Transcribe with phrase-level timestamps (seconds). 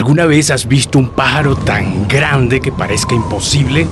[0.00, 3.86] ¿Alguna vez has visto un pájaro tan grande que parezca imposible?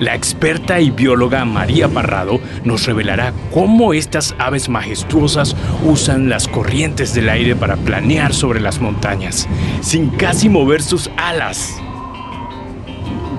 [0.00, 7.14] La experta y bióloga María Parrado nos revelará cómo estas aves majestuosas usan las corrientes
[7.14, 9.48] del aire para planear sobre las montañas,
[9.80, 11.74] sin casi mover sus alas.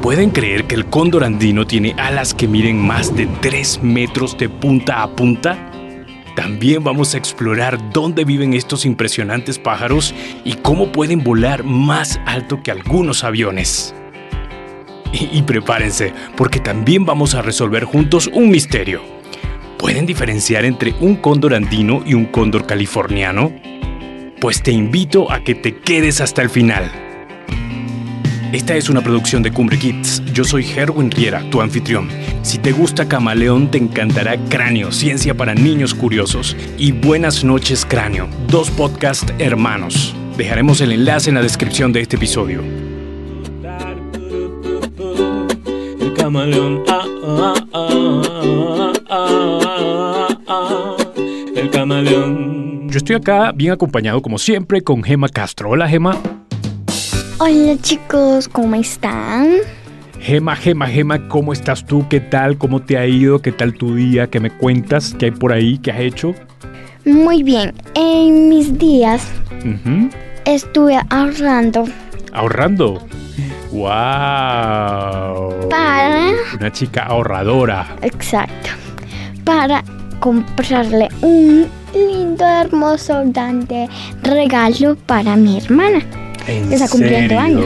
[0.01, 4.49] ¿Pueden creer que el cóndor andino tiene alas que miden más de 3 metros de
[4.49, 5.69] punta a punta?
[6.35, 12.63] También vamos a explorar dónde viven estos impresionantes pájaros y cómo pueden volar más alto
[12.63, 13.93] que algunos aviones.
[15.13, 19.03] Y, prepárense, porque también vamos a resolver juntos un misterio.
[19.77, 23.53] ¿Pueden diferenciar entre un cóndor andino y un cóndor californiano?
[24.41, 27.12] Pues te invito a que te quedes hasta el final.
[28.53, 30.21] Esta es una producción de Cumbre Kids.
[30.31, 32.07] Yo soy Herwin Riera, tu anfitrión.
[32.43, 36.55] Si te gusta Camaleón, te encantará Cráneo, ciencia para niños curiosos.
[36.77, 40.15] Y Buenas noches, Cráneo, dos podcast hermanos.
[40.37, 42.61] Dejaremos el enlace en la descripción de este episodio.
[46.15, 46.83] camaleón.
[46.87, 47.05] Ah,
[47.73, 48.93] ah,
[50.47, 50.95] ah,
[51.55, 52.87] el camaleón.
[52.87, 55.71] Yo estoy acá bien acompañado como siempre con Gema Castro.
[55.71, 56.42] Hola Gema.
[57.45, 59.55] Hola chicos, ¿cómo están?
[60.21, 62.07] Gema, Gema, Gema, ¿cómo estás tú?
[62.07, 62.57] ¿Qué tal?
[62.57, 63.39] ¿Cómo te ha ido?
[63.39, 64.27] ¿Qué tal tu día?
[64.27, 65.13] ¿Qué me cuentas?
[65.19, 65.77] ¿Qué hay por ahí?
[65.77, 66.33] ¿Qué has hecho?
[67.03, 67.73] Muy bien.
[67.95, 69.27] En mis días
[70.45, 71.83] estuve ahorrando.
[72.31, 73.05] ¿Ahorrando?
[73.73, 75.67] ¡Wow!
[75.69, 76.31] Para.
[76.57, 77.93] Una chica ahorradora.
[78.03, 78.69] Exacto.
[79.43, 79.83] Para
[80.21, 83.89] comprarle un lindo, hermoso, grande
[84.23, 86.22] regalo para mi hermana.
[86.47, 87.65] ¿En está cumpliendo años.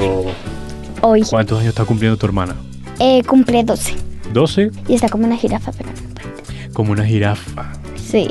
[1.01, 1.23] Hoy.
[1.29, 2.55] ¿Cuántos años está cumpliendo tu hermana?
[2.99, 3.95] Eh, cumple 12.
[4.33, 4.71] ¿12?
[4.87, 7.71] Y está como una jirafa, pero no Como una jirafa.
[7.95, 8.29] Sí.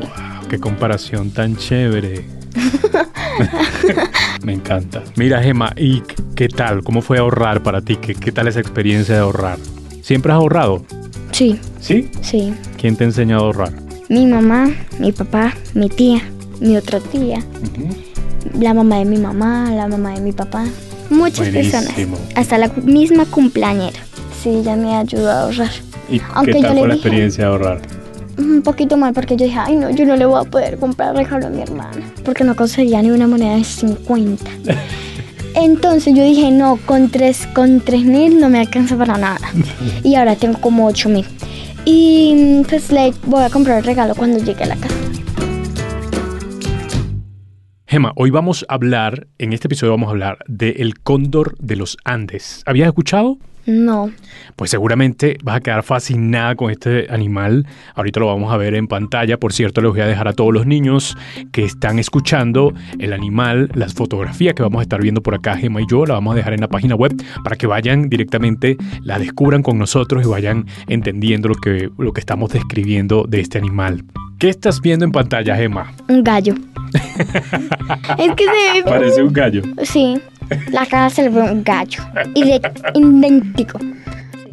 [0.48, 2.24] ¡Qué comparación tan chévere!
[4.42, 5.02] Me encanta.
[5.16, 6.02] Mira, Gemma, ¿y
[6.34, 6.84] qué tal?
[6.84, 7.96] ¿Cómo fue ahorrar para ti?
[7.96, 9.58] ¿Qué, ¿Qué, tal esa experiencia de ahorrar?
[10.02, 10.84] ¿Siempre has ahorrado?
[11.32, 11.58] Sí.
[11.80, 12.10] ¿Sí?
[12.22, 12.54] Sí.
[12.80, 13.72] ¿Quién te ha enseñado a ahorrar?
[14.08, 16.20] Mi mamá, mi papá, mi tía,
[16.60, 17.40] mi otra tía,
[18.58, 20.64] la mamá de mi mamá, la mamá de mi papá.
[21.10, 21.94] Muchas personas.
[22.34, 23.98] Hasta la misma cumpleañera.
[24.42, 25.70] Sí, ya me ayudado a ahorrar.
[26.08, 27.96] ¿Y qué tal fue la experiencia de ahorrar?
[28.38, 31.14] un poquito mal porque yo dije, ay no, yo no le voy a poder comprar
[31.16, 34.44] regalo a mi hermana porque no conseguía ni una moneda de 50.
[35.54, 39.40] Entonces yo dije, no, con 3 con tres mil no me alcanza para nada.
[40.02, 41.26] Y ahora tengo como 8 mil.
[41.84, 44.94] Y pues le voy a comprar el regalo cuando llegue a la casa.
[47.96, 51.76] Gema, hoy vamos a hablar, en este episodio vamos a hablar de el cóndor de
[51.76, 52.62] los Andes.
[52.66, 53.38] ¿Habías escuchado?
[53.64, 54.10] No.
[54.54, 57.66] Pues seguramente vas a quedar fascinada con este animal.
[57.94, 59.38] Ahorita lo vamos a ver en pantalla.
[59.38, 61.16] Por cierto, les voy a dejar a todos los niños
[61.52, 65.80] que están escuchando el animal, las fotografías que vamos a estar viendo por acá, Gemma
[65.80, 67.14] y yo, la vamos a dejar en la página web
[67.44, 72.20] para que vayan directamente, la descubran con nosotros y vayan entendiendo lo que, lo que
[72.20, 74.04] estamos describiendo de este animal.
[74.38, 75.94] ¿Qué estás viendo en pantalla, Gemma?
[76.10, 76.54] Un gallo.
[78.18, 79.62] es que se Parece un gallo.
[79.82, 80.20] Sí.
[80.70, 82.02] La cara se le ve un gallo.
[82.34, 83.78] idéntico.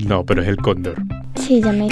[0.08, 1.02] No, pero es el cóndor.
[1.36, 1.90] Sí, ya me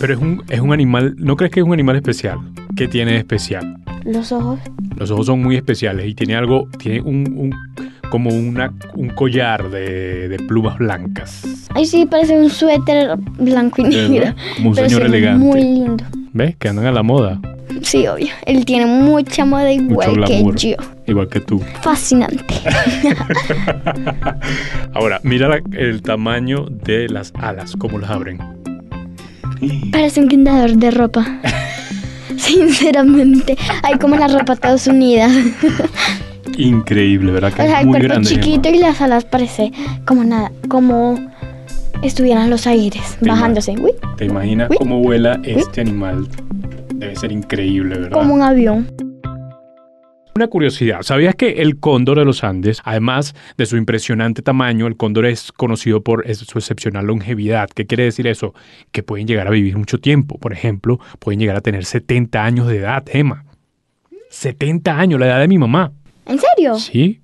[0.00, 1.14] Pero es un, es un animal.
[1.16, 2.38] ¿No crees que es un animal especial?
[2.76, 3.76] ¿Qué tiene de especial?
[4.04, 4.58] Los ojos.
[4.96, 6.68] Los ojos son muy especiales y tiene algo.
[6.76, 7.54] Tiene un, un
[8.10, 11.44] como una, un collar de, de, plumas blancas.
[11.74, 14.34] Ay, sí, parece un suéter blanco y negro.
[14.56, 15.44] Como un señor elegante.
[15.44, 16.04] Muy lindo.
[16.32, 16.56] ¿Ves?
[16.56, 17.40] Que andan a la moda.
[17.82, 18.28] Sí, obvio.
[18.46, 20.76] Él tiene mucha moda igual que yo.
[21.06, 21.62] Igual que tú.
[21.82, 22.44] Fascinante.
[24.94, 28.38] Ahora, mira el tamaño de las alas, cómo las abren.
[29.90, 31.26] Parece un guindador de ropa.
[32.36, 33.56] Sinceramente.
[33.82, 35.32] Hay como la ropa todas unidas.
[36.56, 37.52] Increíble, ¿verdad?
[37.52, 39.72] Que es muy grande, chiquito y las alas parece
[40.06, 41.18] como nada, como
[42.02, 43.74] estuvieran los aires bajándose.
[44.16, 46.28] ¿Te imaginas cómo vuela este animal
[46.98, 48.10] Debe ser increíble, ¿verdad?
[48.10, 48.90] Como un avión.
[50.34, 54.96] Una curiosidad, ¿sabías que el cóndor de los Andes, además de su impresionante tamaño, el
[54.96, 57.68] cóndor es conocido por su excepcional longevidad?
[57.70, 58.54] ¿Qué quiere decir eso?
[58.92, 60.38] Que pueden llegar a vivir mucho tiempo.
[60.38, 63.44] Por ejemplo, pueden llegar a tener 70 años de edad, Emma.
[64.30, 65.92] 70 años, la edad de mi mamá.
[66.26, 66.78] ¿En serio?
[66.78, 67.20] Sí.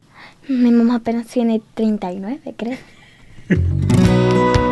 [0.49, 2.79] Mi mamá apenas tiene 39, creo.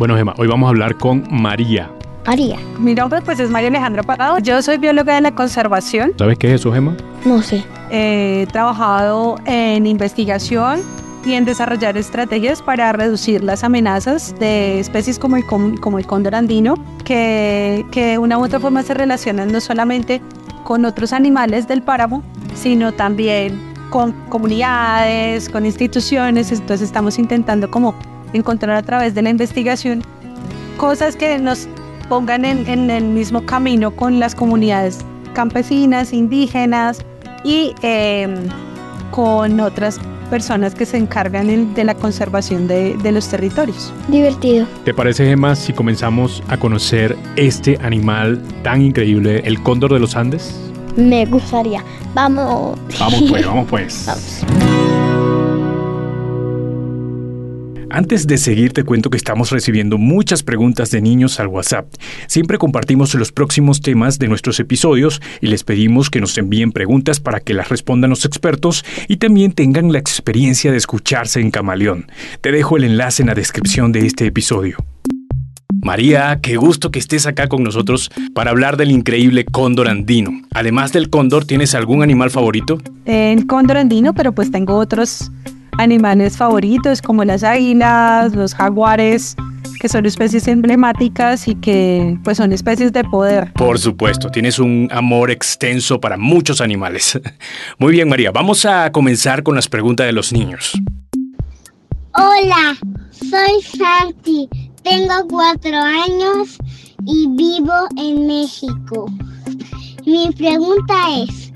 [0.00, 1.90] bueno, Emma, hoy vamos a hablar con María.
[2.26, 2.56] María.
[2.78, 4.38] Mi nombre pues es María Alejandra Parado.
[4.38, 6.14] Yo soy bióloga de la conservación.
[6.16, 6.96] ¿Sabes qué es eso, Gemma?
[7.26, 7.62] No sé.
[7.90, 10.80] He trabajado en investigación
[11.26, 16.34] y en desarrollar estrategias para reducir las amenazas de especies como el, como el cóndor
[16.34, 20.22] andino, que, que de una u otra forma se relacionan no solamente
[20.64, 22.22] con otros animales del páramo,
[22.54, 23.60] sino también
[23.90, 26.52] con comunidades, con instituciones.
[26.52, 27.94] Entonces estamos intentando como
[28.32, 30.02] encontrar a través de la investigación
[30.76, 31.68] cosas que nos
[32.08, 34.98] pongan en, el mismo camino con las comunidades
[35.34, 37.04] campesinas, indígenas
[37.44, 38.34] y em,
[39.10, 43.92] con otras personas que se encargan de la conservación de, de, los territorios.
[44.08, 44.66] Divertido.
[44.84, 50.16] ¿Te parece, Gemma, si comenzamos a conocer este animal tan increíble, el cóndor de los
[50.16, 50.54] Andes?
[50.96, 51.84] Me gustaría.
[52.14, 52.78] Vamos.
[52.98, 54.04] Vamos pues, vamos pues.
[54.06, 54.89] vamos.
[57.90, 61.92] Antes de seguir te cuento que estamos recibiendo muchas preguntas de niños al WhatsApp.
[62.28, 67.18] Siempre compartimos los próximos temas de nuestros episodios y les pedimos que nos envíen preguntas
[67.18, 72.06] para que las respondan los expertos y también tengan la experiencia de escucharse en Camaleón.
[72.40, 74.76] Te dejo el enlace en la descripción de este episodio.
[75.82, 80.30] María, qué gusto que estés acá con nosotros para hablar del increíble cóndor andino.
[80.54, 82.78] Además del cóndor, ¿tienes algún animal favorito?
[83.04, 85.32] El cóndor andino, pero pues tengo otros
[85.80, 89.34] animales favoritos como las águilas, los jaguares,
[89.80, 93.52] que son especies emblemáticas y que pues son especies de poder.
[93.54, 97.18] Por supuesto, tienes un amor extenso para muchos animales.
[97.78, 100.72] Muy bien, María, vamos a comenzar con las preguntas de los niños.
[102.14, 102.76] Hola,
[103.12, 104.48] soy Santi,
[104.82, 106.58] tengo cuatro años
[107.06, 109.10] y vivo en México.
[110.04, 111.52] Mi pregunta es,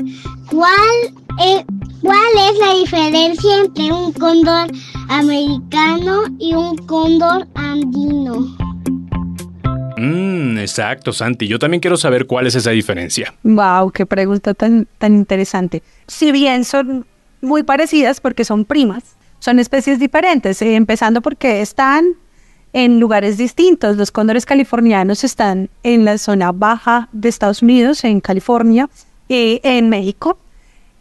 [0.51, 1.65] ¿cuál es,
[2.05, 4.71] ¿Cuál es la diferencia entre un cóndor
[5.09, 8.55] americano y un cóndor andino?
[9.97, 11.49] Mmm, exacto, Santi.
[11.49, 13.33] Yo también quiero saber cuál es esa diferencia.
[13.43, 15.83] Wow, qué pregunta tan, tan interesante.
[16.07, 17.07] Si bien son
[17.41, 22.05] muy parecidas porque son primas, son especies diferentes, eh, empezando porque están
[22.75, 23.97] en lugares distintos.
[23.97, 28.91] Los cóndores californianos están en la zona baja de Estados Unidos, en California,
[29.27, 30.39] y en México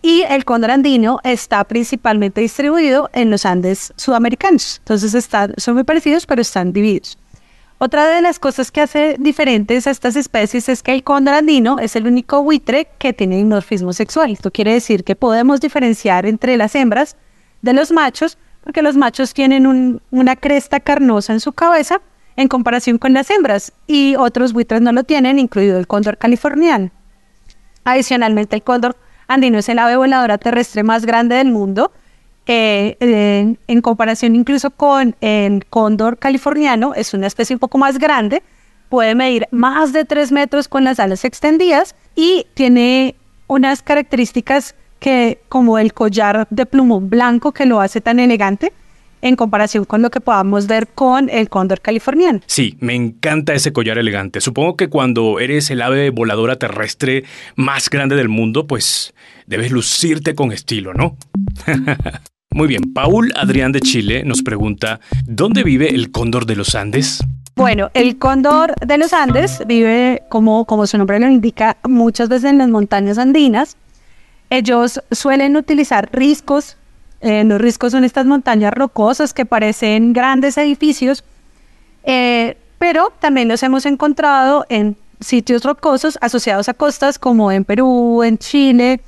[0.04, 4.80] y el cóndor andino está principalmente distribuido en los Andes sudamericanos.
[4.80, 7.18] Entonces están, son muy parecidos, pero están divididos.
[7.80, 11.80] Otra de las cosas que hace diferentes a estas especies es que el cóndor andino
[11.80, 14.32] es el único buitre que tiene dimorfismo sexual.
[14.32, 17.16] Esto quiere decir que podemos diferenciar entre las hembras
[17.62, 22.02] de los machos, porque los machos tienen una cresta carnosa en su cabeza
[22.36, 26.90] en comparación con las hembras, y otros buitres no lo tienen, incluido el cóndor californiano.
[27.84, 28.96] Adicionalmente, el cóndor
[29.28, 31.92] andino es el ave voladora terrestre más grande del mundo,
[32.46, 32.98] eh,
[33.68, 38.44] en comparación incluso con el cóndor californiano, es una especie un poco más grande,
[38.90, 43.16] puede medir más de 3 metros con las alas extendidas y tiene
[43.48, 48.72] unas características que como el collar de plumón blanco que lo hace tan elegante
[49.24, 52.42] en comparación con lo que podamos ver con el cóndor californiano.
[52.46, 54.42] Sí, me encanta ese collar elegante.
[54.42, 57.24] Supongo que cuando eres el ave voladora terrestre
[57.56, 59.14] más grande del mundo, pues
[59.48, 61.16] debes lucirte con estilo, ¿no?
[62.52, 67.24] Muy bien, Paul Adrián de Chile nos pregunta, ¿dónde vive el cóndor de los Andes?
[67.56, 72.52] Bueno, el cóndor de los Andes vive, como, como su nombre lo indica, muchas veces
[72.52, 73.78] en las montañas andinas.
[74.50, 76.78] Ellos suelen utilizar riscos
[77.24, 81.24] eh, los riscos son estas montañas rocosas que parecen grandes edificios,
[82.04, 88.24] eh, pero también los hemos encontrado en sitios rocosos asociados a costas como en Perú,
[88.24, 89.00] en Chile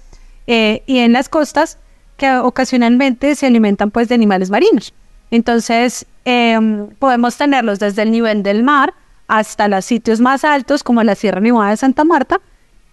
[0.47, 1.77] eh, y en las costas
[2.15, 4.93] que ocasionalmente se alimentan pues de animales marinos.
[5.29, 8.93] Entonces em, podemos tenerlos desde el nivel del mar
[9.27, 12.39] hasta los sitios más altos como la Sierra Nevada de Santa Marta,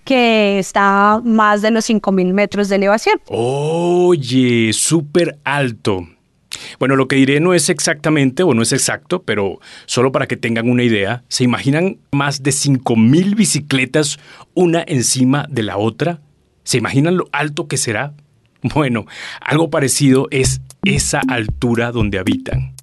[0.05, 3.21] que está más de los 5.000 metros de elevación.
[3.29, 6.07] Oye, súper alto.
[6.79, 10.37] Bueno, lo que diré no es exactamente o no es exacto, pero solo para que
[10.37, 14.19] tengan una idea, ¿se imaginan más de 5.000 bicicletas
[14.55, 16.21] una encima de la otra?
[16.65, 18.15] ¿Se imaginan lo alto que será?
[18.75, 19.07] Bueno,
[19.41, 22.75] algo parecido es esa altura donde habitan.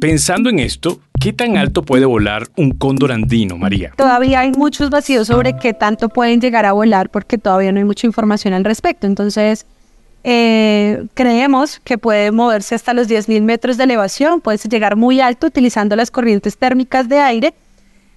[0.00, 3.92] Pensando en esto, ¿qué tan alto puede volar un cóndor andino, María?
[3.96, 7.84] Todavía hay muchos vacíos sobre qué tanto pueden llegar a volar porque todavía no hay
[7.84, 9.06] mucha información al respecto.
[9.06, 9.66] Entonces,
[10.22, 15.46] eh, creemos que puede moverse hasta los 10.000 metros de elevación, puede llegar muy alto
[15.46, 17.54] utilizando las corrientes térmicas de aire,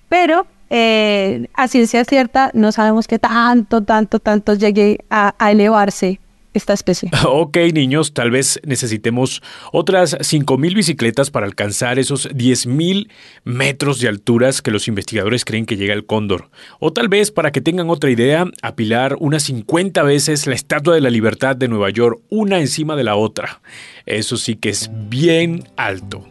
[0.10, 6.20] pero eh, a ciencia cierta no sabemos qué tanto, tanto, tanto llegue a elevarse
[6.54, 7.10] esta especie.
[7.32, 9.42] Ok, niños, tal vez necesitemos
[9.72, 13.10] otras 5.000 bicicletas para alcanzar esos 10.000
[13.44, 16.50] metros de alturas que los investigadores creen que llega el cóndor.
[16.80, 21.02] O tal vez, para que tengan otra idea, apilar unas 50 veces la Estatua de
[21.02, 23.62] la Libertad de Nueva York, una encima de la otra.
[24.06, 26.26] Eso sí que es bien alto.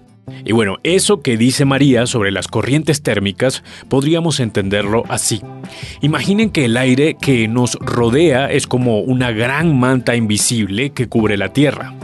[0.45, 5.41] Y bueno, eso que dice María sobre las corrientes térmicas podríamos entenderlo así.
[6.01, 11.37] Imaginen que el aire que nos rodea es como una gran manta invisible que cubre
[11.37, 11.95] la Tierra.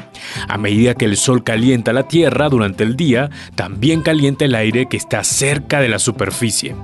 [0.48, 4.86] A medida que el sol calienta la Tierra durante el día, también calienta el aire
[4.86, 6.74] que está cerca de la superficie.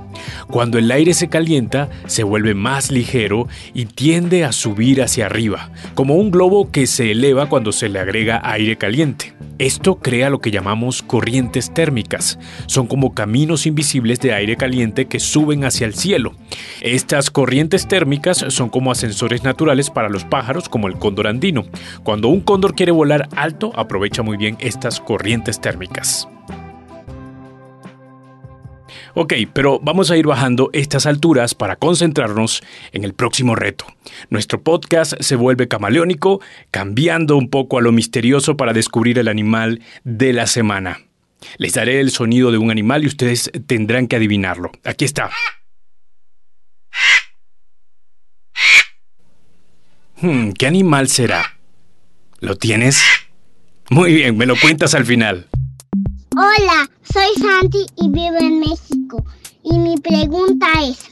[0.47, 5.69] Cuando el aire se calienta, se vuelve más ligero y tiende a subir hacia arriba,
[5.95, 9.33] como un globo que se eleva cuando se le agrega aire caliente.
[9.61, 12.39] Esto crea lo que llamamos corrientes térmicas.
[12.65, 16.33] Son como caminos invisibles de aire caliente que suben hacia el cielo.
[16.81, 21.65] Estas corrientes térmicas son como ascensores naturales para los pájaros como el cóndor andino.
[22.01, 26.27] Cuando un cóndor quiere volar alto, aprovecha muy bien estas corrientes térmicas.
[29.13, 33.85] Ok, pero vamos a ir bajando estas alturas para concentrarnos en el próximo reto.
[34.29, 39.81] Nuestro podcast se vuelve camaleónico, cambiando un poco a lo misterioso para descubrir el animal
[40.03, 41.01] de la semana.
[41.57, 44.71] Les daré el sonido de un animal y ustedes tendrán que adivinarlo.
[44.85, 45.29] Aquí está.
[50.21, 51.57] Hmm, ¿Qué animal será?
[52.39, 53.03] ¿Lo tienes?
[53.91, 55.49] Muy bien, me lo cuentas al final.
[56.37, 59.25] Hola, soy Santi y vivo en México.
[59.65, 61.09] Y mi pregunta es,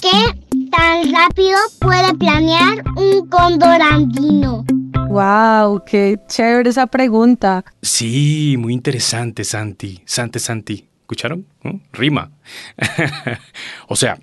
[0.00, 4.64] ¿qué tan rápido puede planear un cóndor andino?
[5.08, 7.64] Wow, qué chévere esa pregunta.
[7.80, 10.02] Sí, muy interesante, Santi.
[10.04, 10.88] Santi, Santi.
[11.06, 11.46] ¿Escucharon?
[11.92, 12.32] Rima.
[13.86, 14.18] o sea,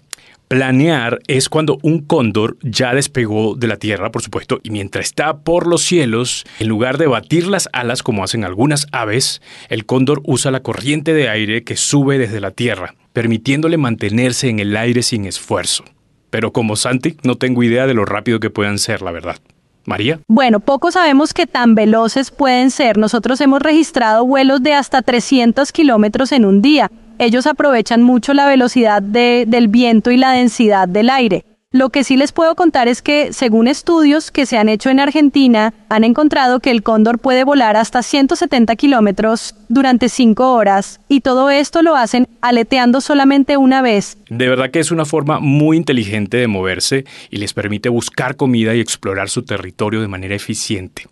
[0.49, 5.37] Planear es cuando un cóndor ya despegó de la tierra, por supuesto, y mientras está
[5.37, 10.21] por los cielos, en lugar de batir las alas como hacen algunas aves, el cóndor
[10.25, 15.03] usa la corriente de aire que sube desde la tierra, permitiéndole mantenerse en el aire
[15.03, 15.85] sin esfuerzo.
[16.29, 19.37] Pero como Santi, no tengo idea de lo rápido que puedan ser, la verdad.
[19.85, 20.19] María.
[20.27, 22.97] Bueno, poco sabemos que tan veloces pueden ser.
[22.97, 28.47] Nosotros hemos registrado vuelos de hasta 300 kilómetros en un día ellos aprovechan mucho la
[28.47, 31.45] velocidad del viento y la densidad del aire.
[31.73, 34.99] Lo que sí les puedo contar es que, según estudios que se han hecho en
[34.99, 41.21] Argentina, han encontrado que el cóndor puede volar hasta 170 kilómetros durante 5 horas y
[41.21, 44.19] todo esto lo hacen aleteando solamente una vez.
[44.29, 48.75] De verdad que es una forma muy inteligente de moverse y les permite buscar comida
[48.75, 51.07] y explorar su territorio de manera eficiente.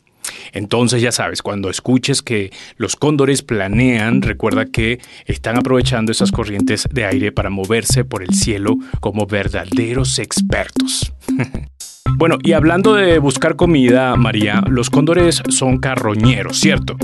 [0.53, 6.87] Entonces ya sabes, cuando escuches que los cóndores planean, recuerda que están aprovechando esas corrientes
[6.91, 11.13] de aire para moverse por el cielo como verdaderos expertos.
[12.17, 16.97] bueno, y hablando de buscar comida, María, los cóndores son carroñeros, ¿cierto?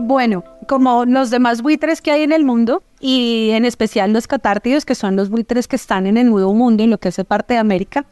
[0.00, 4.84] Bueno, como los demás buitres que hay en el mundo, y en especial los catártidos,
[4.84, 7.54] que son los buitres que están en el Nuevo Mundo, en lo que hace parte
[7.54, 8.04] de América,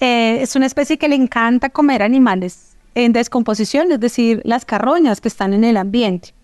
[0.00, 5.20] eh, es una especie que le encanta comer animales en descomposición, es decir, las carroñas
[5.20, 6.34] que están en el ambiente.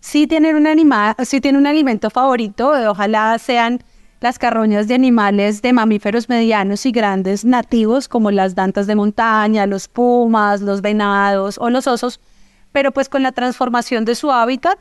[0.00, 3.84] Si tienen un, animal, si tienen un alimento favorito, ojalá sean
[4.20, 9.66] las carroñas de animales de mamíferos medianos y grandes nativos como las dantas de montaña,
[9.66, 12.18] los pumas, los venados o los osos,
[12.72, 14.78] pero pues con la transformación de su hábitat,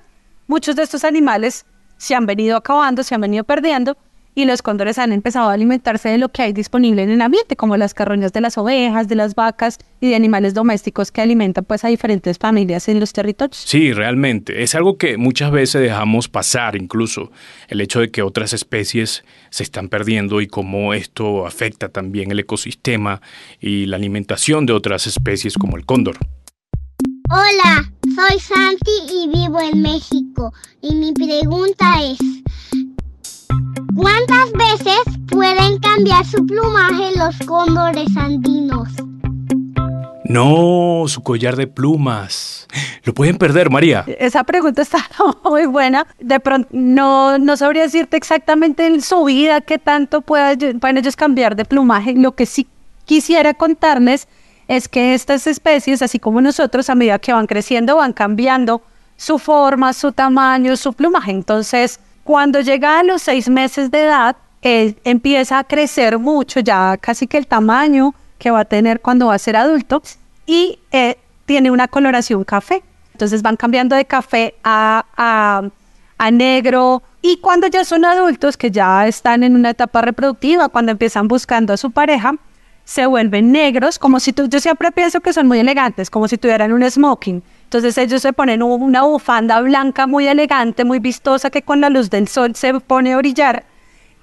[0.47, 1.65] muchos de estos animales
[1.97, 3.97] se han venido acabando, se han venido perdiendo
[4.36, 7.55] y los cóndores han empezado a alimentarse de lo que hay disponible en el ambiente,
[7.55, 11.65] como las carroñas de las ovejas, de las vacas y de animales domésticos que alimentan
[11.65, 13.57] pues a diferentes familias en los territorios.
[13.57, 14.63] Sí, realmente.
[14.63, 17.31] Es algo que muchas veces dejamos pasar, incluso
[17.67, 22.39] el hecho de que otras especies se están perdiendo y cómo esto afecta también el
[22.39, 23.21] ecosistema
[23.59, 26.17] y la alimentación de otras especies como el cóndor.
[27.31, 30.51] Hola, soy Santi y vivo en México.
[30.81, 32.17] Y mi pregunta es,
[33.96, 35.00] ¿Cuántas veces
[35.31, 38.89] pueden cambiar su plumaje los cóndores andinos?
[40.25, 42.67] No, su collar de plumas.
[43.03, 44.05] Lo pueden perder, María.
[44.19, 45.00] Esa pregunta está
[45.43, 46.05] muy buena.
[46.19, 51.15] De pronto, no, no sabría decirte exactamente en su vida qué tanto pueden, pueden ellos
[51.15, 52.13] cambiar de plumaje.
[52.13, 52.67] Lo que sí
[53.05, 54.27] quisiera contarles
[54.67, 58.84] es que estas especies, así como nosotros, a medida que van creciendo, van cambiando
[59.17, 61.31] su forma, su tamaño, su plumaje.
[61.31, 66.95] Entonces, cuando llega a los seis meses de edad, él empieza a crecer mucho, ya
[66.98, 70.03] casi que el tamaño que va a tener cuando va a ser adulto,
[70.45, 71.17] y eh,
[71.48, 72.83] tiene una coloración café.
[73.13, 75.71] Entonces van cambiando de café a,
[76.19, 80.91] a, negro, y cuando ya son adultos, que ya están en una etapa reproductiva, cuando
[80.91, 82.36] empiezan buscando a su pareja,
[82.86, 86.38] se vuelven negros, como si tú, yo siempre pienso que son muy elegantes, como si
[86.38, 87.41] tuvieran un smoking.
[87.69, 92.09] Entonces ellos se ponen una bufanda blanca muy elegante, muy vistosa, que con la luz
[92.09, 93.63] del sol se pone a brillar,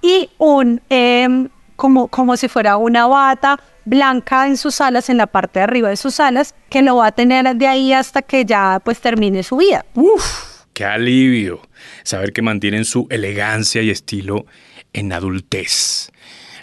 [0.03, 5.29] y un, em, como, como si fuera una bata blanca en sus alas, en la
[5.29, 8.45] parte de arriba de sus alas, que lo va a tener de ahí hasta que
[8.45, 9.87] ya pues termine su vida.
[9.95, 11.61] Uf, qué alivio
[12.03, 14.47] saber que mantienen su elegancia y estilo
[14.93, 16.11] en adultez.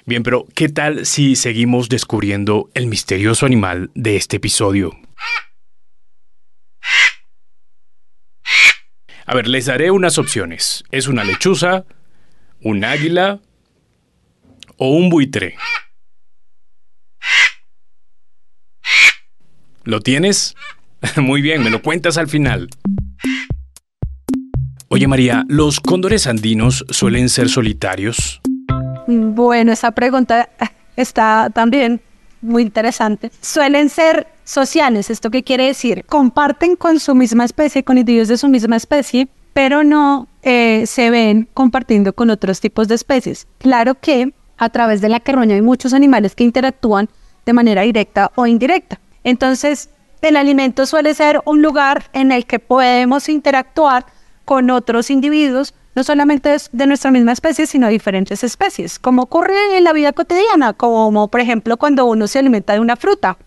[0.05, 4.91] Bien, pero ¿qué tal si seguimos descubriendo el misterioso animal de este episodio?
[9.33, 10.83] A ver, les daré unas opciones.
[10.91, 11.85] ¿Es una lechuza,
[12.61, 13.39] un águila
[14.77, 15.55] o un buitre?
[19.85, 20.53] ¿Lo tienes?
[21.17, 22.69] Muy bien, me lo cuentas al final.
[24.89, 28.39] Oye María, ¿los cóndores andinos suelen ser solitarios?
[29.07, 30.47] Bueno, esa pregunta
[30.95, 32.01] está también
[32.39, 33.31] muy interesante.
[33.41, 36.05] Suelen ser sociales, ¿esto qué quiere decir?
[36.05, 41.09] Comparten con su misma especie, con individuos de su misma especie, pero no eh, se
[41.09, 43.47] ven compartiendo con otros tipos de especies.
[43.59, 47.09] Claro que a través de la carroña hay muchos animales que interactúan
[47.45, 48.99] de manera directa o indirecta.
[49.23, 49.89] Entonces,
[50.21, 54.05] el alimento suele ser un lugar en el que podemos interactuar
[54.45, 59.77] con otros individuos, no solamente de nuestra misma especie, sino de diferentes especies, como ocurre
[59.77, 63.37] en la vida cotidiana, como por ejemplo cuando uno se alimenta de una fruta.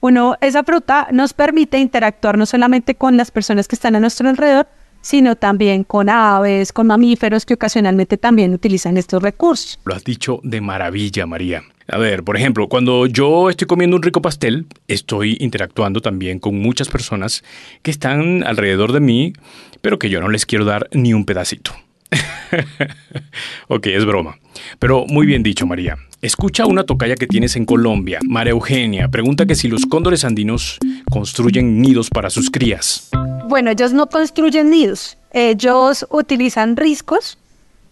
[0.00, 4.28] Uno, esa fruta nos permite interactuar no solamente con las personas que están a nuestro
[4.28, 4.68] alrededor,
[5.00, 9.78] sino también con aves, con mamíferos que ocasionalmente también utilizan estos recursos.
[9.84, 11.62] Lo has dicho de maravilla, María.
[11.90, 16.58] A ver, por ejemplo, cuando yo estoy comiendo un rico pastel, estoy interactuando también con
[16.58, 17.42] muchas personas
[17.82, 19.32] que están alrededor de mí,
[19.80, 21.72] pero que yo no les quiero dar ni un pedacito.
[23.68, 24.38] ok, es broma.
[24.78, 25.96] Pero muy bien dicho, María.
[26.20, 28.18] Escucha una tocaya que tienes en Colombia.
[28.26, 30.78] María Eugenia pregunta que si los cóndores andinos
[31.10, 33.08] construyen nidos para sus crías.
[33.48, 35.16] Bueno, ellos no construyen nidos.
[35.32, 37.38] Ellos utilizan riscos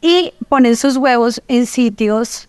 [0.00, 2.48] y ponen sus huevos en sitios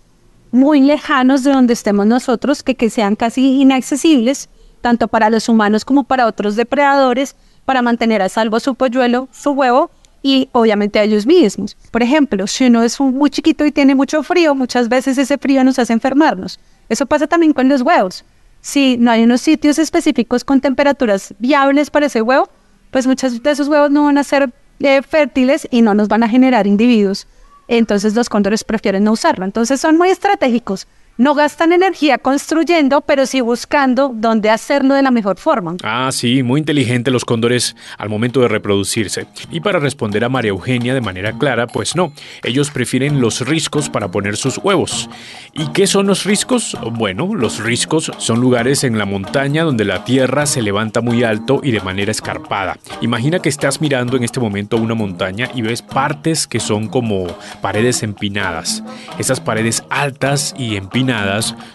[0.51, 4.50] muy lejanos de donde estemos nosotros, que, que sean casi inaccesibles,
[4.81, 9.51] tanto para los humanos como para otros depredadores, para mantener a salvo su polluelo, su
[9.51, 9.91] huevo
[10.27, 11.77] y obviamente a ellos mismos.
[11.91, 15.63] Por ejemplo, si uno es muy chiquito y tiene mucho frío, muchas veces ese frío
[15.63, 16.60] nos hace enfermarnos.
[16.89, 18.25] Eso pasa también con los huevos.
[18.62, 22.50] Si no hay unos sitios específicos con temperaturas viables para ese huevo,
[22.91, 26.23] pues muchos de esos huevos no van a ser eh, fértiles y no nos van
[26.23, 27.28] a generar individuos
[27.67, 29.45] entonces los cóndores prefieren no usarlo.
[29.45, 35.12] Entonces son muy estratégicos no gastan energía construyendo, pero sí buscando dónde hacerlo de la
[35.12, 35.75] mejor forma.
[35.84, 39.25] Ah, sí, muy inteligente los cóndores al momento de reproducirse.
[39.51, 43.89] Y para responder a María Eugenia de manera clara, pues no, ellos prefieren los riscos
[43.89, 45.10] para poner sus huevos.
[45.53, 46.77] ¿Y qué son los riscos?
[46.91, 51.62] Bueno, los riscos son lugares en la montaña donde la tierra se levanta muy alto
[51.63, 52.77] y de manera escarpada.
[53.01, 57.25] Imagina que estás mirando en este momento una montaña y ves partes que son como
[57.62, 58.84] paredes empinadas.
[59.17, 61.07] Esas paredes altas y empinadas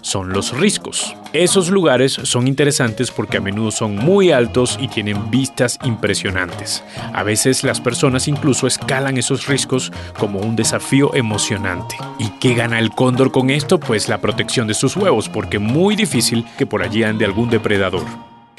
[0.01, 1.14] son los riscos.
[1.33, 6.85] Esos lugares son interesantes porque a menudo son muy altos y tienen vistas impresionantes.
[7.14, 11.97] A veces las personas incluso escalan esos riscos como un desafío emocionante.
[12.18, 13.81] ¿Y qué gana el cóndor con esto?
[13.81, 18.05] Pues la protección de sus huevos, porque muy difícil que por allí ande algún depredador.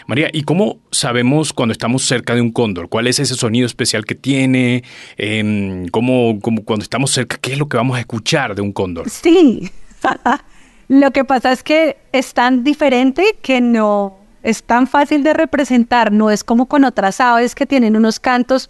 [0.08, 2.90] María, ¿y cómo sabemos cuando estamos cerca de un cóndor?
[2.90, 4.84] ¿Cuál es ese sonido especial que tiene?
[5.18, 8.74] Eh, ¿cómo, cómo, cuando estamos cerca, qué es lo que vamos a escuchar de un
[8.74, 9.10] cóndor?
[9.10, 9.72] Sí,
[10.94, 16.12] Lo que pasa es que es tan diferente que no es tan fácil de representar,
[16.12, 18.70] no es como con otras aves que tienen unos cantos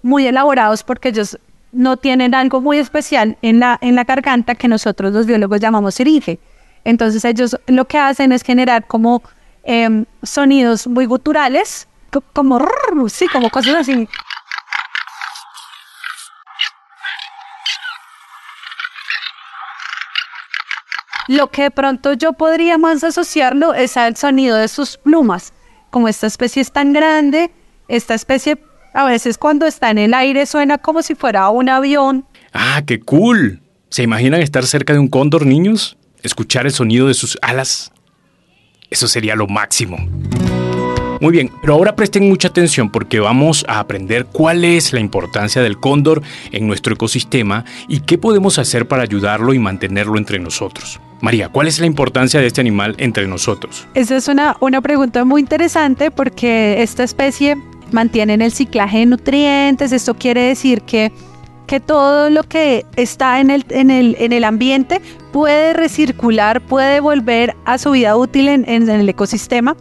[0.00, 1.36] muy elaborados porque ellos
[1.72, 5.96] no tienen algo muy especial en la, en la garganta que nosotros los biólogos llamamos
[5.96, 6.38] siringe.
[6.84, 9.24] Entonces ellos lo que hacen es generar como
[9.64, 11.88] em, sonidos muy guturales,
[12.34, 12.60] como,
[13.08, 14.08] sí, como cosas así.
[21.28, 25.52] Lo que de pronto yo podría más asociarlo es al sonido de sus plumas.
[25.90, 27.50] Como esta especie es tan grande,
[27.88, 28.58] esta especie
[28.92, 32.26] a veces cuando está en el aire suena como si fuera un avión.
[32.52, 33.60] Ah, qué cool.
[33.88, 35.96] ¿Se imaginan estar cerca de un cóndor, niños?
[36.22, 37.92] Escuchar el sonido de sus alas.
[38.90, 39.96] Eso sería lo máximo.
[41.20, 45.62] Muy bien, pero ahora presten mucha atención porque vamos a aprender cuál es la importancia
[45.62, 51.00] del cóndor en nuestro ecosistema y qué podemos hacer para ayudarlo y mantenerlo entre nosotros.
[51.20, 53.86] María, ¿cuál es la importancia de este animal entre nosotros?
[53.94, 57.56] Esa es una, una pregunta muy interesante porque esta especie
[57.92, 59.92] mantiene el ciclaje de nutrientes.
[59.92, 61.12] Esto quiere decir que,
[61.66, 65.00] que todo lo que está en el, en, el, en el ambiente
[65.32, 69.76] puede recircular, puede volver a su vida útil en, en el ecosistema.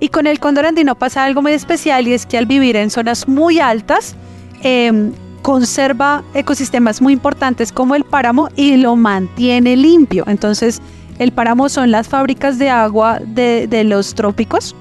[0.00, 2.90] Y con el cóndor andino pasa algo muy especial y es que al vivir en
[2.90, 4.16] zonas muy altas,
[4.62, 5.12] em,
[5.44, 10.24] conserva ecosistemas muy importantes como el páramo y lo mantiene limpio.
[10.26, 10.80] Entonces,
[11.18, 14.74] el páramo son las fábricas de agua de, los trópicos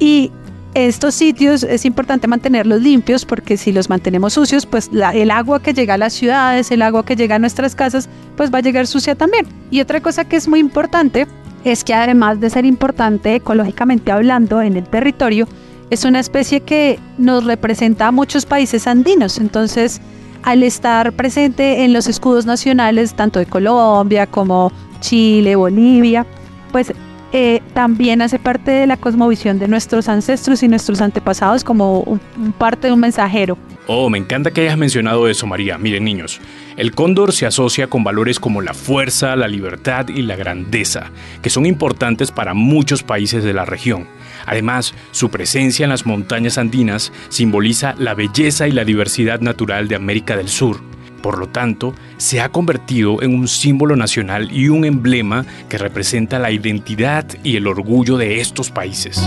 [0.00, 0.32] y
[0.74, 5.72] estos sitios es importante mantenerlos limpios porque si los mantenemos sucios, pues el agua que
[5.72, 8.88] llega a las ciudades, el agua que llega a nuestras casas, pues va a llegar
[8.88, 9.46] sucia también.
[9.70, 11.28] Y otra cosa que es muy importante
[11.64, 15.46] es que además de ser importante ecológicamente hablando en el territorio,
[15.90, 19.38] es una especie que nos representa a muchos países andinos.
[19.38, 20.00] Entonces,
[20.42, 26.26] al estar presente en los escudos nacionales, tanto de Colombia como Chile, Bolivia,
[26.72, 26.92] pues
[27.32, 32.18] eh, también hace parte de la cosmovisión de nuestros ancestros y nuestros antepasados como
[32.56, 33.58] parte de un mensajero.
[33.86, 35.78] Oh, me encanta que hayas mencionado eso, María.
[35.78, 36.40] Miren, niños,
[36.76, 41.10] el cóndor se asocia con valores como la fuerza, la libertad y la grandeza,
[41.42, 44.06] que son importantes para muchos países de la región.
[44.44, 49.96] Además, su presencia en las montañas andinas simboliza la belleza y la diversidad natural de
[49.96, 50.80] América del Sur
[51.22, 56.38] por lo tanto, se ha convertido en un símbolo nacional y un emblema que representa
[56.38, 59.22] la identidad y el orgullo de estos países.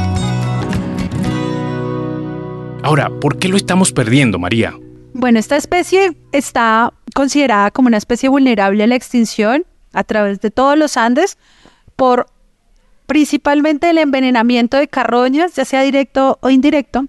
[2.83, 4.73] Ahora, ¿por qué lo estamos perdiendo, María?
[5.13, 10.51] Bueno, esta especie está considerada como una especie vulnerable a la extinción a través de
[10.51, 11.37] todos los Andes
[11.95, 12.27] por
[13.05, 17.07] principalmente el envenenamiento de carroñas, ya sea directo o indirecto,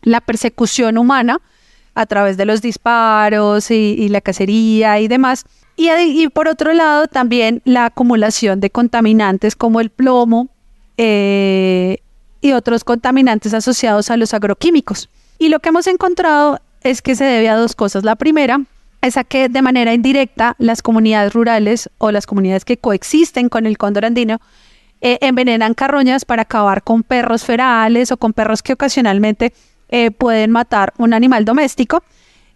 [0.00, 1.40] la persecución humana,
[1.94, 5.44] a través de los disparos y, la cacería y demás.
[5.76, 10.48] Y, por otro lado, también la acumulación de contaminantes como el plomo
[10.96, 11.98] eh,
[12.40, 15.08] y otros contaminantes asociados a los agroquímicos.
[15.38, 18.04] Y lo que hemos encontrado es que se debe a dos cosas.
[18.04, 18.60] La primera
[19.00, 23.66] es a que de manera indirecta las comunidades rurales o las comunidades que coexisten con
[23.66, 24.40] el cóndor andino
[25.00, 29.52] eh, envenenan carroñas para acabar con perros ferales o con perros que ocasionalmente
[29.92, 32.02] eh, pueden matar un animal doméstico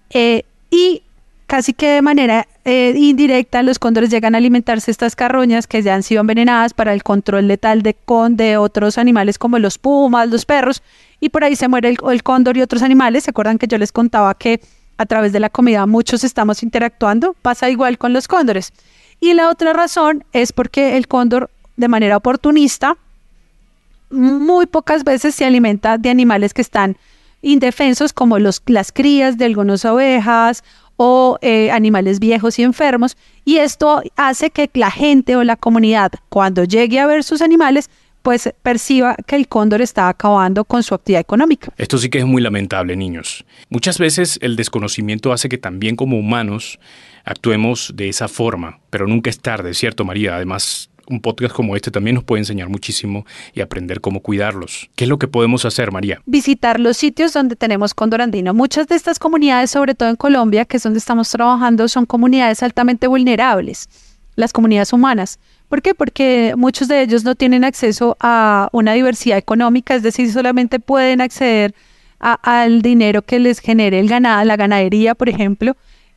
[0.09, 1.03] eh, y
[1.47, 5.95] casi que de manera eh, indirecta los cóndores llegan a alimentarse estas carroñas que ya
[5.95, 10.31] han sido envenenadas para el control letal de, con, de otros animales como los pumas,
[10.31, 10.83] los perros,
[11.21, 13.25] y por ahí se muere el, el cóndor y otros animales.
[13.25, 14.63] ¿Se acuerdan que yo les contaba que
[14.97, 17.35] a través de la comida muchos estamos interactuando?
[17.43, 18.73] Pasa igual con los cóndores.
[19.21, 22.97] Y la otra razón es porque el cóndor de manera oportunista
[24.11, 26.97] muy pocas veces se alimenta de animales que están
[27.43, 30.65] indefensos como los, las crías de algunas ovejas
[30.97, 33.17] o eh, animales viejos y enfermos.
[33.45, 37.91] Y esto hace que la gente o la comunidad, cuando llegue a ver sus animales,
[38.27, 41.73] pues perciba que el cóndor está acabando con su actividad económica.
[41.77, 43.45] Esto sí que es muy lamentable, niños.
[43.69, 46.81] Muchas veces el desconocimiento hace que también como humanos
[47.25, 50.35] actuemos de esa forma, pero nunca es tarde, ¿cierto, María?
[50.35, 54.91] Además, un podcast como este también nos puede enseñar muchísimo y aprender cómo cuidarlos.
[54.97, 56.21] ¿Qué es lo que podemos hacer, María?
[56.27, 58.55] Visitar los sitios donde tenemos cóndor andino.
[58.55, 62.63] Muchas de estas comunidades, sobre todo en Colombia, que es donde estamos trabajando, son comunidades
[62.63, 63.89] altamente vulnerables,
[64.35, 65.39] las comunidades humanas.
[65.69, 65.95] ¿Por qué?
[65.95, 71.21] Porque muchos de ellos no tienen acceso a una diversidad económica, es decir, solamente pueden
[71.21, 71.75] acceder
[72.19, 75.77] al dinero que les genere el ganado, la ganadería, por ejemplo,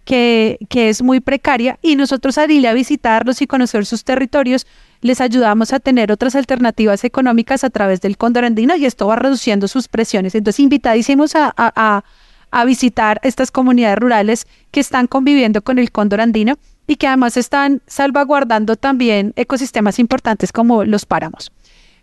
[0.09, 4.65] que, es muy precaria y nosotros al ir a visitarlos y conocer sus territorios,
[5.01, 9.17] les ayudamos a tener otras alternativas económicas a través del cóndor andino y esto va
[9.17, 10.33] reduciendo sus presiones.
[10.33, 12.03] Entonces, invitadísimos a, a,
[12.49, 17.37] a visitar estas comunidades rurales que están conviviendo con el cóndor andino y que además
[17.37, 21.51] están salvaguardando también ecosistemas importantes como los páramos.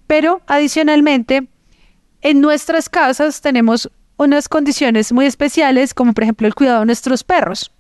[0.07, 1.49] Pero adicionalmente,
[2.23, 7.25] en nuestras casas tenemos unas condiciones muy especiales, como por ejemplo el cuidado de nuestros
[7.25, 7.73] perros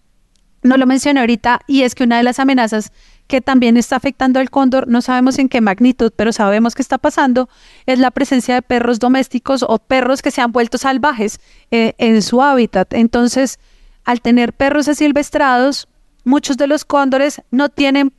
[0.67, 2.93] no lo mencioné ahorita, y es que una de las amenazas
[3.27, 6.99] que también está afectando al cóndor, no sabemos en qué magnitud, pero sabemos que está
[6.99, 7.49] pasando,
[7.87, 12.23] es la presencia de perros domésticos o perros que se han vuelto salvajes eh, en
[12.23, 12.93] su hábitat.
[12.95, 13.59] Entonces,
[14.05, 15.89] al tener perros asilvestrados,
[16.25, 18.13] muchos de los cóndores no tienen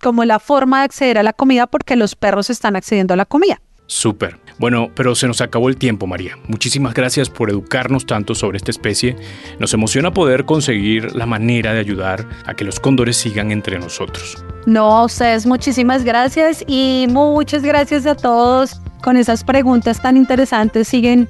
[0.00, 3.24] como la forma de acceder a la comida porque los perros están accediendo a la
[3.24, 3.60] comida.
[3.86, 4.38] Súper.
[4.58, 6.38] Bueno, pero se nos acabó el tiempo, María.
[6.48, 9.16] Muchísimas gracias por educarnos tanto sobre esta especie.
[9.58, 14.42] Nos emociona poder conseguir la manera de ayudar a que los cóndores sigan entre nosotros.
[14.66, 20.88] No, a ustedes muchísimas gracias y muchas gracias a todos con esas preguntas tan interesantes.
[20.88, 21.28] Siguen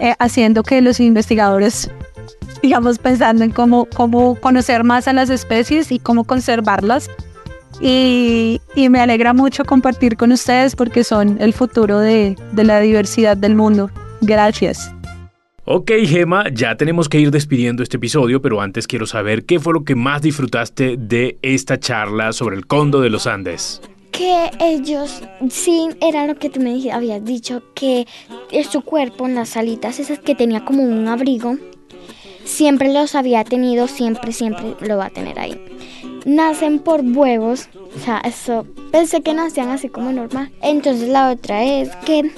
[0.00, 1.90] eh, haciendo que los investigadores
[2.62, 7.08] digamos pensando en cómo, cómo conocer más a las especies y cómo conservarlas
[7.80, 13.36] y, me alegra mucho compartir con ustedes porque son el futuro de, de la diversidad
[13.36, 13.90] del mundo.
[14.20, 14.92] Gracias.
[15.68, 19.72] Ok, Gema, ya tenemos que ir despidiendo este episodio, pero antes quiero saber qué fue
[19.72, 23.82] lo que más disfrutaste de esta charla sobre el condo de los Andes.
[24.12, 28.06] Que ellos, sí, era lo que tú me habías dicho, que
[28.70, 31.56] su cuerpo en las alitas, esas que tenía como un abrigo,
[32.44, 35.60] siempre los había tenido, siempre, siempre lo va a tener ahí
[36.26, 37.70] nacen por huevos.
[37.96, 40.52] O sea, eso pensé que nacían así como normal.
[40.60, 42.30] Entonces la otra es que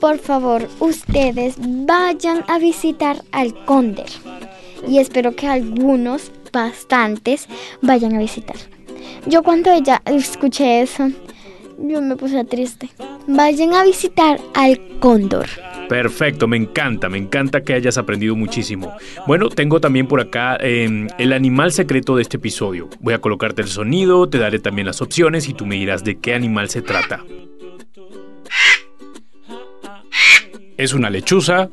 [0.00, 4.06] por favor, ustedes vayan a visitar al cóndor.
[4.86, 7.48] Y espero que algunos, bastantes,
[7.80, 8.56] vayan a visitar.
[9.26, 11.10] Yo cuando ella escuché eso,
[11.78, 12.88] yo me puse triste.
[13.26, 15.46] Vayan a visitar al cóndor.
[15.88, 18.96] Perfecto, me encanta, me encanta que hayas aprendido muchísimo.
[19.26, 22.88] Bueno, tengo también por acá em, el animal secreto de este episodio.
[23.00, 26.18] Voy a colocarte el sonido, te daré también las opciones y tú me dirás de
[26.18, 27.24] qué animal se trata.
[30.76, 31.70] ¿Es una lechuza,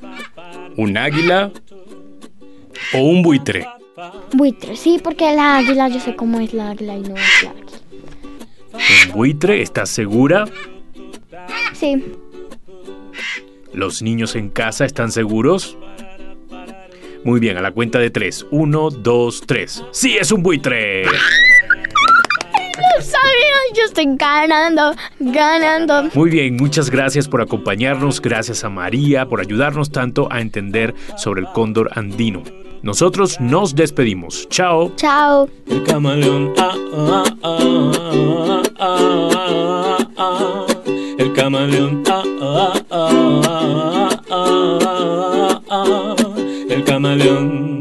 [0.77, 1.51] un águila
[2.93, 3.67] o un buitre?
[4.33, 7.49] Buitre, sí, porque la águila, yo sé cómo es la águila y no es la
[7.49, 7.82] águila.
[9.05, 9.61] ¿Un buitre?
[9.61, 10.45] ¿Estás segura?
[11.73, 12.03] Sí.
[13.73, 15.77] ¿Los niños en casa están seguros?
[17.23, 18.45] Muy bien, a la cuenta de tres.
[18.51, 19.83] Uno, dos, tres.
[19.91, 21.05] ¡Sí, es un buitre!
[21.05, 21.11] ¡Lo
[23.01, 23.53] sabía!
[23.75, 26.09] Yo estoy ganando, ganando.
[26.13, 28.21] Muy bien, muchas gracias por acompañarnos.
[28.21, 32.43] Gracias a María por ayudarnos tanto a entender sobre el cóndor andino.
[32.83, 34.45] Nosotros nos despedimos.
[34.49, 34.91] Chao.
[34.97, 35.47] Chao.
[35.67, 40.65] El camaleón, ah, ah, ah, ah, ah, ah.
[41.17, 46.15] El camaleón, ah, ah, ah, ah, ah, ah.
[46.69, 47.72] El camaleón.